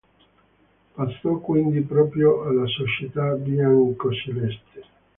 [0.95, 4.83] Passò quindi proprio alla società biancoceleste.